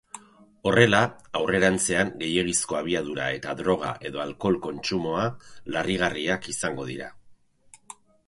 [0.69, 1.01] Horrela,
[1.39, 5.27] aurrerantzean gehiegizko abiadura eta droga edo alkohol kontsumoa
[5.75, 7.11] larrigarriak izango dira.